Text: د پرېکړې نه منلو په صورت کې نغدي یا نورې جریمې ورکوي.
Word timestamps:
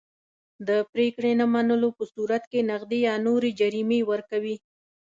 د 0.67 0.69
پرېکړې 0.91 1.31
نه 1.39 1.45
منلو 1.53 1.89
په 1.97 2.03
صورت 2.13 2.43
کې 2.51 2.59
نغدي 2.71 2.99
یا 3.07 3.15
نورې 3.27 3.49
جریمې 3.59 3.99
ورکوي. 4.11 4.55